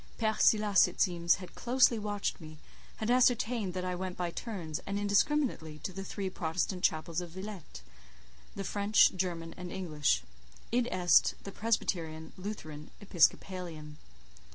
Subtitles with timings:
[0.17, 2.57] Père Silas, it seems, had closely watched me,
[2.95, 7.29] had ascertained that I went by turns, and indiscriminately, to the three Protestant Chapels of
[7.29, 13.99] Villette—the French, German, and English—id est, the Presbyterian, Lutheran, Episcopalian.